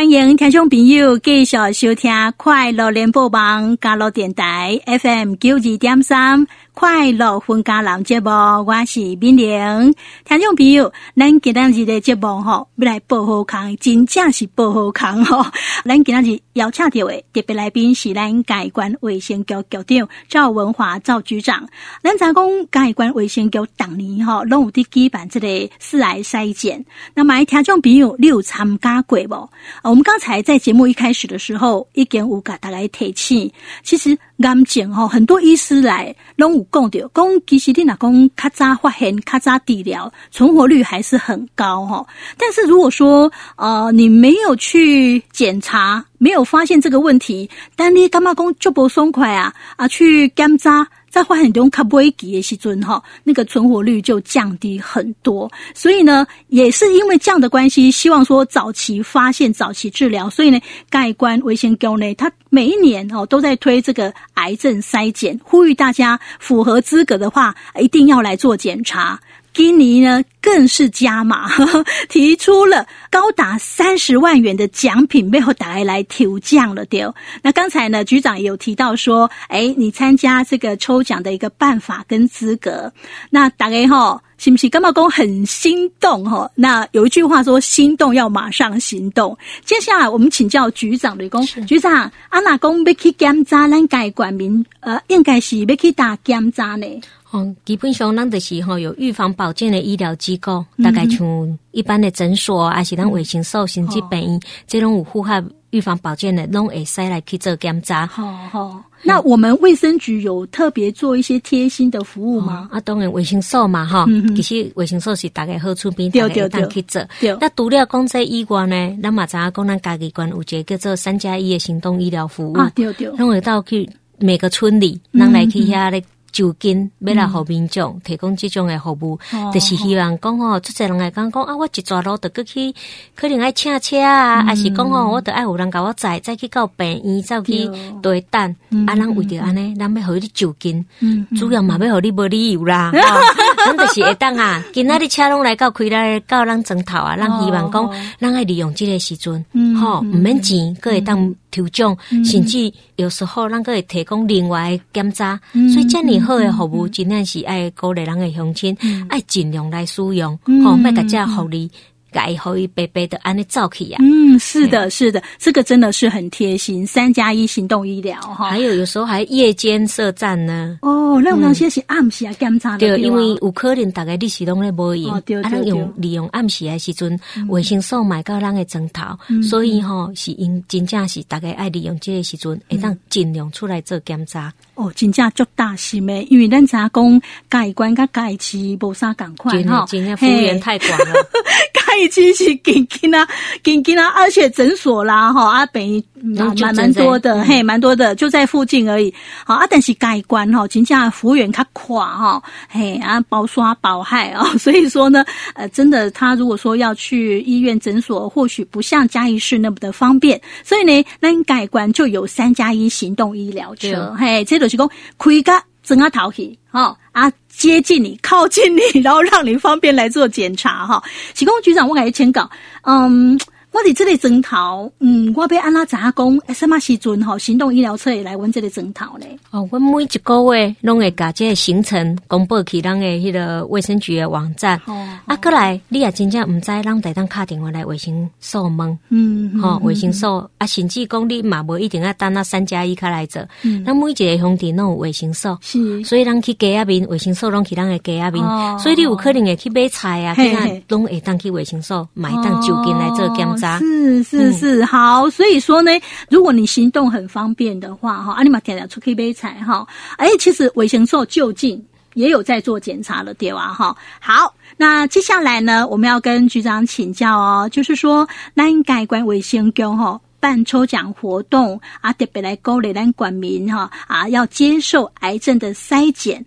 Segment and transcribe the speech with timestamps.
[0.00, 6.46] 欢迎听众朋友继续收听快乐联播网加入电台 FM 九二点三。
[6.72, 9.94] 快乐分家人节目，我是敏玲。
[10.24, 15.44] 听众朋友，咱今天日的节目吼，要来报好康，真正是报好康吼。
[15.84, 21.68] 咱今天日邀请到的特别来宾是咱嘉义县卫生局局长赵文华赵局长。
[22.02, 22.34] 咱知讲
[22.70, 26.82] 嘉义县卫生局当年吼，拢有伫举办这个四癌筛检。
[27.14, 29.50] 那么，听众朋友，你有参加过无？
[29.82, 33.52] 我们刚才在节目一开始的时候，已经有甲大家提起，
[33.82, 34.16] 其实。
[34.42, 42.06] 癌症吼，很多医师来拢有讲着，讲其实你若讲较早发现、较早治疗，存活率还是很高吼。
[42.36, 50.86] 但是如果说呃你没有去检查，没有发现这个问题，但你干嘛讲足不松快啊啊去检查？
[51.08, 55.50] 在发现中卡不会给的时阵哈，那个存活率就降低很多。
[55.74, 60.30] 所以呢，也是因为这样的关系，希望说早期发现、早期治疗。
[60.30, 69.18] 所以呢，嘉义县卫生局呢，他每一年哦都在推这个癌症筛检，呼吁大家符合资格的话，一定要来做检查。
[69.52, 77.14] 今年呢，更是加码，呵呵，提出了高达三十万元的奖品，背后大家来调降了掉。
[77.42, 82.92] 那刚才呢，局长也有提到说，哎，你参加这个抽奖的一个办法跟资格，
[83.28, 86.50] 那大家哈，是不是干嘛公很心动哈？
[86.54, 89.36] 那有一句话说，心动要马上行动。
[89.64, 91.92] 接下来我们请教局长的公，局长，
[92.28, 96.86] 啊那公要去检查，咱该管民呃，应该是要去打检查呢？
[97.30, 108.04] 哦，基本上咱就是吼有预防保健的医疗机构，嗯、大概像一般的诊所，还是咱卫生所、甚至病院，这种有符合预防保健的，拢会使来去做检查。
[108.08, 112.68] 好好，那我们卫生局有特别做一些贴心的服务吗？
[112.72, 117.00] 哦、啊，当然卫生所嘛，哈、嗯，其实卫生所是大概好处边，大家当去做。
[117.40, 122.58] 那除了讲这以外呢，咱嘛知影讲咱家己馆有一个叫做三加一的行动医疗服务。
[122.58, 126.02] 啊，对对，拢会到去每个村里，咱来去遐咧。
[126.32, 132.72] 就近要来互民众提供这种的服务，嗯、就是希望讲哦，这些人来讲讲啊，我一抓路得过去，
[133.14, 137.68] 可能爱请车啊，还、嗯、是讲哦，我得爱有人甲我载，再去到病院，再去
[138.00, 138.24] 对。
[138.30, 142.92] 等，嗯、啊，咱为着安尼，咱要互你就近，嗯，主要嘛要互你无理由啦，
[143.66, 147.90] 咱就是会当啊，今仔日车拢来到开来到咱枕头啊，咱希望讲，
[148.20, 149.44] 咱爱利用这个时阵，
[149.80, 156.00] 吼，唔免钱，搁会当抽奖，甚至有时候咱个会提供另外检查，所以这样。
[156.20, 158.76] 好的服务，真正是爱鼓励人的乡亲，
[159.08, 161.70] 爱尽量来使用，好，别个遮福利。
[162.12, 166.86] 改后一杯杯的安尼照起呀，嗯，是的，是的，这个真的是很贴心。
[166.86, 170.78] 三加一行动医疗哈，还有有时候还夜间设站呢。
[170.82, 172.78] 哦，那有些是暗时啊检查的。
[172.78, 179.04] 对，因为有可能大概你是拢咧无闲，啊，咱用利用暗时的时阵，卫生所买到咱的枕头，
[179.42, 184.52] 所以吼是因真正是大概爱利用这个时阵，会当尽量出来做检查。
[184.74, 191.14] 哦，真正足大心的，因为咱查讲嘉义县甲嘉义市无啥共款哈，今天服务员太广了。
[192.02, 193.26] 已经是近近啊，
[193.62, 199.12] 近近啊，而且诊所啦，哈啊，北蛮蛮多的，嘿，蛮多的，就在附近而已。
[199.44, 205.24] 好啊，但是嘉义县哈，请假服务员他垮哈，嘿啊，包刷包害啊， 所以说呢，
[205.54, 210.40] 呃，真的，他如果说要去医院诊所，或许不像嘉义市那么的方便。
[210.64, 215.52] 所以呢，那嘉义县就有三加一行动医疗车，嘿，这就是讲开个
[215.82, 217.30] 整个头去，哈啊。
[217.48, 221.02] 接近你， 靠近你，然后让你方便来做检查哈。
[221.34, 222.48] 启功局长，我感觉前稿，
[222.84, 223.38] 嗯。
[223.72, 229.38] 我伫这里征讨，嗯，我要安怎查讲，什么时阵吼行动医疗车会来阮这里征讨咧？
[229.52, 234.76] 哦，阮每一个月拢会甲这个行程公布去咱的迄个卫生局的网站。
[234.86, 238.98] 哦，哦啊，过来，你也真正唔知，咱得当敲电话来卫生所问。
[239.10, 243.40] 嗯，吼、哦，卫生所啊，甚至讲你嘛无一定要等那三加一开来做。
[243.62, 248.44] 嗯，咱每一个兄弟拢有卫生所，是，所以咱去街仔边卫生所拢去咱的街仔边。
[248.44, 253.59] 哦，所以你有可能会去买菜啊，其他拢会当去卫生所买当就近来做检查。
[253.78, 255.90] 是是是，好，所以说呢，
[256.28, 259.86] 如果你行动很方便的话，哈，阿尼玛天天出去买菜，哈，
[260.16, 261.84] 哎，其实卫生所就近
[262.14, 263.72] 也有在做检查了，对吧？
[263.72, 276.44] 哈，好，那接下来呢，我们要跟局长请教哦，就是说，咱嘉义县卫生局哈办抽奖活动啊，特别来鼓励咱管民哈啊，要接受癌症的筛检。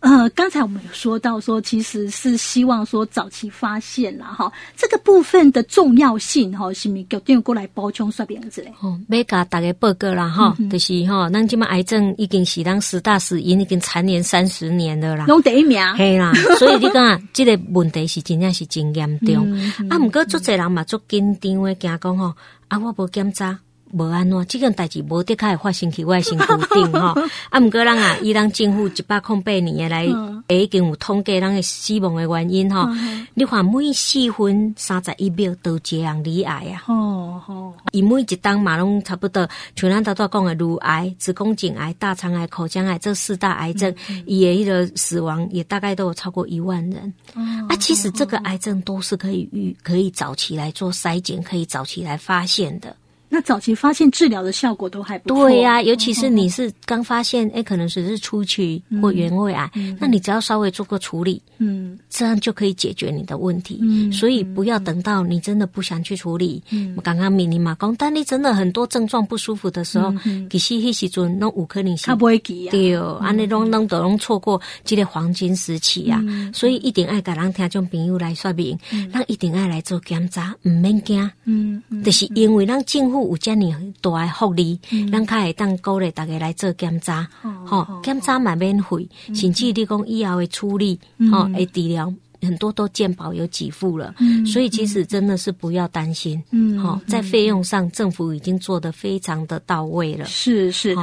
[0.00, 8.72] 呃，刚才我们有说到说，其实是希望说早期发现啦哈，这个部分的重要性哈，是咪决定过来补充说明之类。
[8.80, 22.34] 哦，没甲大家报告啦哈，嗯、就是哈，咱今嘛癌症已经是咱十大死因已经蝉联三十年了啦，拢第一名，嘿啦，所以你讲这个问题是真正是真严重， 嗯嗯、啊，不过做侪人嘛做紧张的惊讲吼，
[22.68, 23.58] 啊，我无检查。
[23.92, 27.20] 无安怎，这件代志无得开发生去我的身躯顶吼。
[27.50, 30.06] 啊，毋过人啊，伊人政府一百空八年诶来，
[30.48, 32.88] 已经有统计人诶死亡诶原因吼。
[33.34, 36.82] 你看每四分三十一秒都有一人罹癌啊。
[36.86, 43.94] 哦哦，伊每一档嘛拢差不多，像咱头头讲诶乳癌、子宫颈癌、大肠癌、口腔癌这四大癌症，
[44.26, 47.12] 伊诶迄个死亡也大概都有超过一万人。
[47.34, 52.94] 啊，其实这个癌症都是可以预，可以早期来做筛检，可以早期来发现的。
[53.32, 55.48] 那早期发现治疗的效果都还不错。
[55.48, 63.78] 对呀、啊，尤其是你是刚发现，哎、嗯，可能只是初期或原位癌，嗯、那你只要稍微做个处理，嗯，这样就可以解决你的问题。
[63.82, 66.60] 嗯，所以不要等到你真的不想去处理。
[66.70, 70.12] 嗯，我刚刚米妮马讲，但你真的很多症状不舒服的时候，
[70.50, 72.72] 其实迄时阵弄五颗零星，他不会给啊。
[72.72, 76.20] 对，安尼拢拢都拢错过这个黄金时期啊。
[76.26, 78.76] 嗯、所以一定爱给人听众朋友来说明，
[79.12, 81.30] 咱、嗯、一定爱来做检查，唔免惊。
[81.44, 83.19] 嗯，就是因为咱政府。
[83.28, 83.70] 有这么
[84.00, 84.78] 大的福利，
[85.10, 87.28] 咱较会当鼓励大家来做检查，
[87.66, 90.98] 吼检查嘛免费，甚至你讲以后的处理，
[91.30, 94.14] 吼诶治疗很多都健保有给付了，
[94.46, 96.42] 所以其实真的是不要担心，
[96.82, 100.24] 吼在费用上政府已经做得非常的到位了。
[100.26, 100.96] 是是，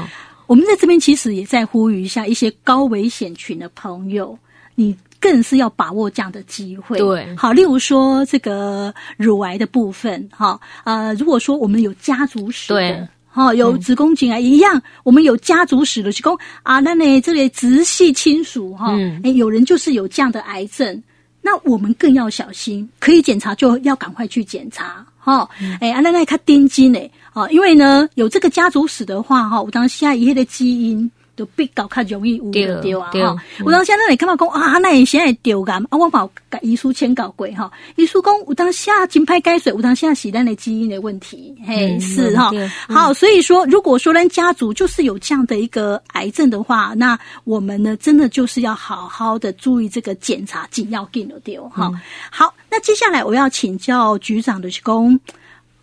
[0.48, 4.38] 我们在这边其实也在呼吁一下一些高危险群的朋友，
[4.76, 4.96] 你。
[5.20, 6.98] 更是要把握这样的机会。
[6.98, 21.04] 对，好，例如说这个乳癌的部分，哈，呃，如果说我们有家族史的，对，哈，有子宫颈癌一样，我们有家族史的，是讲啊，那呢，这里直系亲属，哈，哎，有人就是有这样的癌症，
[21.42, 25.50] 那我们更要小心，可以检查就要赶快去检查，哈，
[25.80, 27.00] 哎，啊，那那看丁基呢，
[27.34, 31.10] 啊，因为呢有这个家族史的话，哈，我当下一切的基因。
[31.38, 32.52] 就比较较容易误
[32.82, 33.12] 丢啊！
[33.12, 34.80] 哈，我当下那你干嘛讲啊？
[34.80, 35.98] 那你现在丢干啊？
[35.98, 36.28] 我把
[36.64, 42.52] 遗书签稿过哈，遗书讲我当下金牌改水，我当下是咱的基因的问题，嘿，是哈。
[42.90, 51.92] 好，所以说，如果说咱家族就是有这样的一个癌症的话，那我们呢，真的就是要好好的注意这个检查，紧要紧了丢哈。
[52.32, 55.20] 好，那接下来我要请教局长的是讲，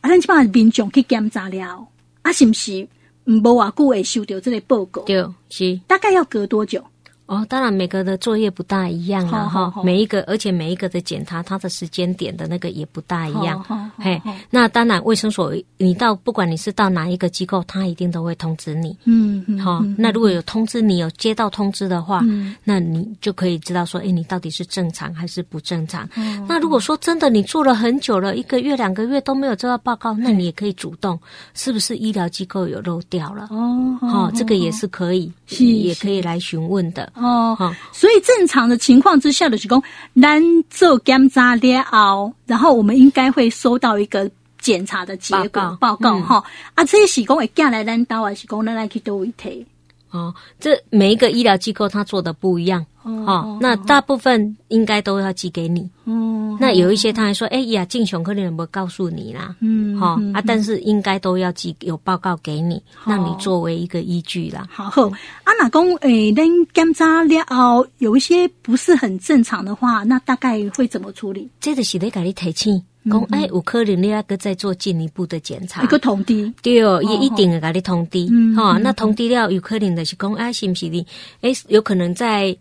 [0.01, 1.87] 啊，咱这帮民众去检查了，
[2.23, 2.89] 啊，是不是？
[3.27, 6.83] 嗯，无偌久会收到这个报告，对，是大概要隔多久？
[7.27, 13.65] 哦，当然每个的作业不大一样了，哈，每一个，而且每一个的检查，它的时间点的那个也不大一样。
[13.97, 18.95] 嘿，那当然卫生所，你到不管你是到哪一个机构，他一定都会通知你。
[19.05, 22.21] 嗯嗯，好，那如果有通知你有接到通知的话，
[22.63, 26.07] 那你就可以知道说，哎，你到底是正常还是不正常。
[26.47, 31.19] 那如果说真的你做了很久了，一个月两个月都没有收到报告，那你也可以主动，
[31.55, 33.49] 是不是医疗机构有漏掉了？
[33.51, 37.11] 哦，好，这个也是可以，是也可以来询问的。
[37.15, 37.24] 哦，
[37.57, 39.83] 好，所以正常的情况之下的是讲，
[40.21, 46.43] 咱做检查了后，然后我们应该会收到一个检查的结果报告哈。
[46.75, 49.67] 啊，这些是讲会寄来咱到还是讲咱来去都会提？
[50.11, 52.85] 哦，这每一个医疗机构他做的不一样。
[53.05, 55.89] 哦，那大部分应该都要寄给你。
[56.05, 59.55] 哦，那有一些他还说，哎呀，进雄可能有没有告诉你啦？
[59.61, 64.67] 嗯，好啊，但是应该都要寄有报告给你，让你作为一个依据啦。
[64.71, 65.09] 好，
[65.45, 71.47] 啊，那讲诶，咱检查了后有一些不是很正常的话，那大概会怎么处理？
[71.61, 78.27] 这个是得给你提醒，讲哎，有可能你要个再做进一步的检查，一个通知，对，也一定给你通知。
[78.57, 81.07] 哈，那通知了有可能的是讲，哎，是不是你？
[81.43, 82.57] 哎，有可能在。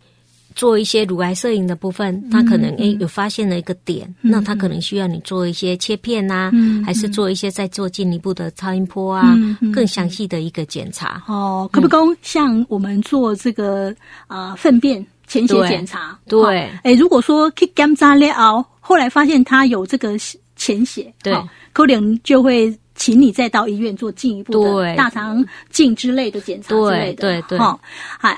[0.55, 9.36] 做一些乳癌摄影的部分，他可能诶、欸、有发现了一个点，嗯、那他可能需要你做一些切片呐、啊，嗯、还是做一些再做进一步的超音波啊，
[9.74, 11.24] 更详细的一个检查。
[11.27, 13.93] 哦，可不可以像我们做这个
[14.27, 16.17] 啊粪便潜血检查？
[16.27, 16.45] 对，
[16.83, 20.15] 诶、欸、如果说去检查了后，后来发现他有这个
[20.55, 21.33] 潜血，对，
[21.72, 27.22] 可能就会请你再到医院做进一步的大肠镜之类的检查之类的。
[27.22, 27.79] 对对对，好
[28.19, 28.31] 啊。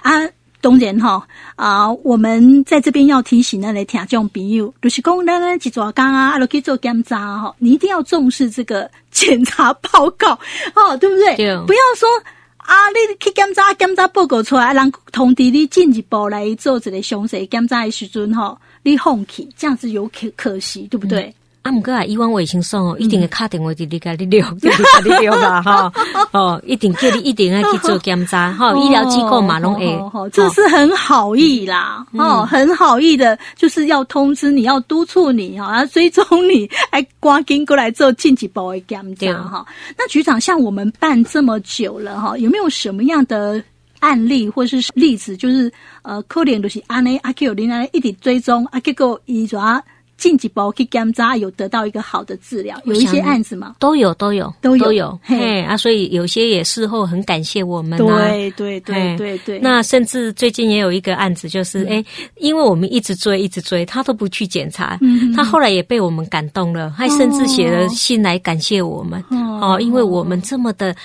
[0.65, 10.31] 当然哈啊，我们在这边要提醒那来听众朋友，就是讲咱咱去做工啊，阿去做检查哈，你一定要重视这个检查报告
[10.73, 11.35] 哦，对不对？
[11.35, 12.09] 对不要说
[12.57, 21.31] 啊，你去检查检查报告出来，人通知你进一步来做这个详细检查的时阵哈，你放弃这样子有可可惜，对不对？
[21.65, 24.69] 啊，毋过啊，以往卫生所哦，一定会敲电话给你，家你留，给
[25.03, 25.91] 你留啦，哈，
[26.31, 39.65] 哦，一定叫你一定要去做检查，哈，医疗机构嘛拢会，这是很好意啦，哦，很好意的，就是要通知你要督促你哈，要追踪你，还赶紧过来做进一步的检查哈。
[39.97, 43.59] 那局长，像我们办这么久了哈，有没有什么样的
[44.01, 49.83] 案例或是例子，就是呃，可怜就是安尼阿 Q 林安一直追踪啊，结果伊抓。
[50.17, 53.75] 进几包去检查，有得到一个好的治疗，有一些案子嘛？
[53.79, 55.19] 都有，都有，都有，都有。
[55.21, 57.97] 嘿啊，所以有些也事后很感谢我们。
[57.97, 59.59] 对，对，对，对，对。
[59.59, 62.05] 那甚至最近也有一个案子，就是哎、嗯，
[62.37, 69.21] 因为我们一直追，一直追，他都不去检查，嗯，他后来也被我们感动了，还甚至写了信来感谢我们。
[69.29, 70.95] 哦，因为我们这么的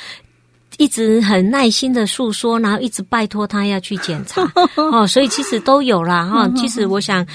[0.78, 4.40] 一直很耐心的诉说，然后一直拜托他要去检查。
[4.92, 6.24] 哦，所以其实都有啦。
[6.26, 6.48] 哈。
[6.56, 7.26] 其实我想。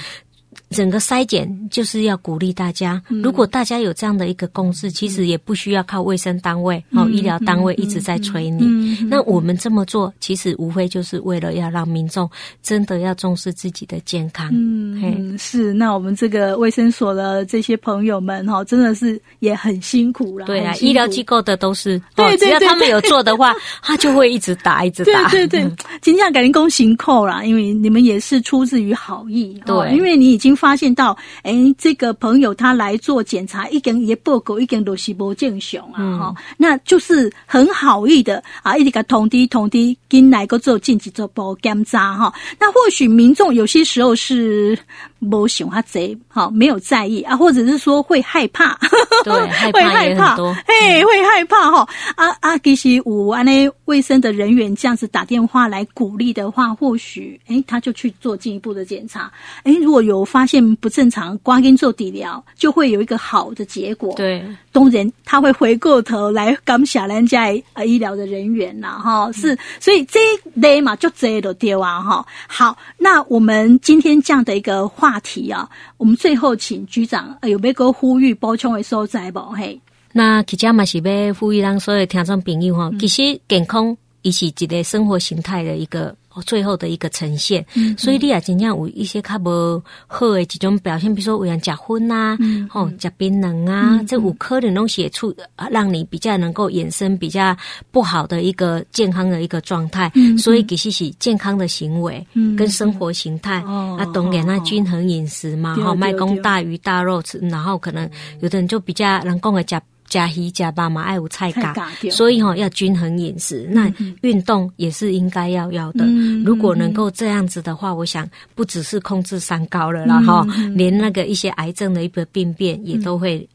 [0.70, 8.98] 整个筛检就是要鼓励大家，如果大家有这样的一个共识，其实也不需要靠卫生单位、哦医疗单位一直在催你。
[9.08, 12.28] 那我们这么做，其实无非就是为了要让民众
[12.62, 14.50] 真的要重视自己的健康。
[14.52, 15.72] 嗯，是。
[15.72, 20.46] 那我们这个卫生所的这些朋友们哈，真的是也很辛苦了。
[20.46, 25.28] 对啊，医疗机构的都是，对，只要他们有做的话， 他就会一直打，一直打。
[25.28, 29.60] 对对对，今天赶紧公行扣啦，因为你们也是出自于好意。
[29.64, 30.55] 对，因为你已经。
[30.56, 42.32] 发现到，哎，这个朋友他来做检查，一根也报告，一根都是无正常啊，哈、嗯，那就是很好意的啊，一直给通知通知，跟来个做进去做包检查哈。
[42.58, 44.78] 那或许民众有些时候是。
[45.18, 48.78] 没想他贼好，没有在意啊，或者是说会害怕，
[49.24, 49.32] 对，
[49.72, 51.88] 会害怕，嘿，会害怕哈。
[52.16, 59.32] 啊啊，其实有安尼卫生的人员这样子打电话来鼓励的话，或许哎，他就去做进一步的检查。
[59.62, 64.12] 哎，如果有发现不正常，刮根做底疗，就会有一个好的结果。
[64.16, 72.26] 对，当然他会回过头来感谢人家啊医疗的人员呐，哈，是，所以这一类嘛就这的对啊，哈。
[72.46, 75.06] 好，那我们今天这样的一个话。
[75.06, 79.38] 话题啊，我们最后请局长有没有个呼吁包充的所在不？
[79.52, 79.80] 嘿，
[80.16, 86.16] 那其实嘛是要呼吁让所有听众朋友吼，其实健康也是一个生活形态的一个。
[86.44, 92.36] 最后的一个呈现，嗯、所以你也真正有一些较无好的几种表现，比如说有人假婚呐，
[92.74, 95.34] 哦，假槟榔啊，这五颗的拢写出，
[95.70, 97.56] 让你比较能够衍生比较
[97.90, 100.12] 不好的一个健康的一个状态。
[100.14, 102.22] 嗯、所以其实是健康的行为
[102.54, 108.06] 跟生活形态、嗯、啊，懂点那均衡饮食嘛，哈，卖公大鱼大肉吃，然后可能
[108.40, 109.82] 有的人就比较人讲的假。
[110.08, 111.74] 加鱼加巴嘛，爱有菜咖，
[112.10, 113.68] 所以哈、哦、要均衡饮食。
[113.70, 116.04] 那运动也是应该要要的。
[116.04, 123.48] 嗯、如果能够这样子的话，我想不只是控制三高了啦哈，嗯、连那个一些癌症的一个病变也都会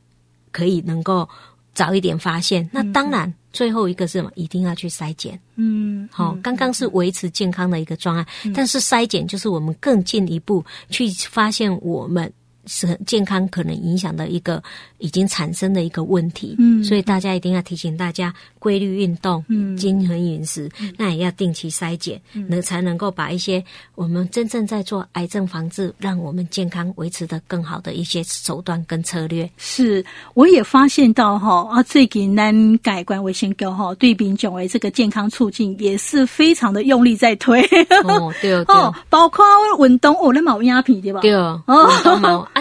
[0.52, 1.28] 可以能够
[1.74, 2.64] 早一点发现。
[2.66, 4.30] 嗯、那当然，最后一个是什么？
[4.36, 5.40] 一定要去筛检。
[5.56, 12.32] 嗯，好，刚刚是维持健康的一个状态，嗯、但是筛检就是我们更进一步去发现我们。
[12.72, 14.64] 是很健康可能影响的一个
[15.00, 23.62] 已经产生的一个问题，嗯，所以大家一定要提醒大家规律运动，嗯，均衡饮食，嗯、那也要定期筛检，那、嗯、才能够把一些
[23.96, 29.50] 我们真正在做癌症防治，让我们健康维持的更好的一些手段跟策略。
[29.58, 37.62] 是，我也发现到哈啊，最近咱改观卫生局哈对民众为这个健康促进也是非常的用力在推。
[38.06, 39.44] 哦，对哦，对哦， 包括
[39.86, 41.20] 运动哦，那毛鸦片对吧？
[41.20, 42.48] 对哦，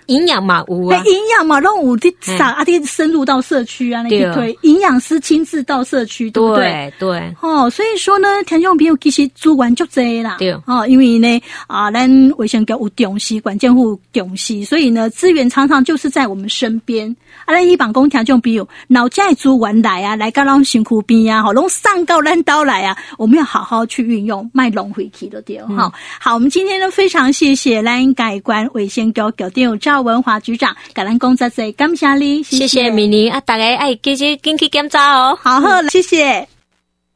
[0.11, 6.93] 营养嘛有啊，营养嘛，让我的啥啊，的深入到社区啊，那个对，营养师亲自到社区，对不对？
[6.99, 17.15] 对，哦，所以说呢，听众朋友其实资源就多啦，对，哦，因为呢，啊，咱卫生局有重视，关键户重视，所以呢，资源常常就是在我们身边。
[17.45, 29.79] 啊，咱一帮工听众朋友，脑袋资源来啊，来到咱辛苦边啊，好，拢上到咱刀来啊，我们要好好去运用，卖龙回去的对，好，好，我们今天呢，非常谢谢咱改观卫生局局长。
[29.79, 33.39] 赵文华局长，感恩工作者，感谢你，谢谢美妮啊！
[33.41, 35.37] 大家爱继续跟去检查哦。
[35.41, 36.47] 好，好，谢谢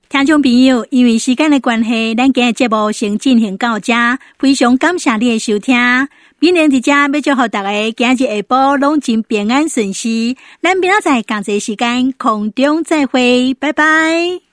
[0.08, 3.94] 听众朋友，因为时间的关系，咱今日节目先进行到这，
[4.38, 5.76] 非常感谢你的收听。
[6.40, 10.38] 明年的家要祝福大家今日下晡拢真平安顺遂。
[10.62, 14.45] 咱明仔载同齐时间空中再会，拜拜。